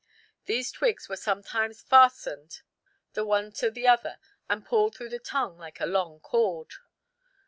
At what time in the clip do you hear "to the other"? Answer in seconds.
3.51-4.17